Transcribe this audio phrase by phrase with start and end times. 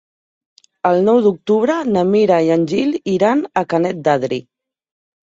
[0.91, 4.41] El nou d'octubre na Mira i en Gil iran a Canet d'Adri.